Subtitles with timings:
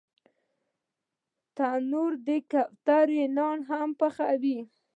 [1.55, 4.59] تنور د کوترې نان هم پخوي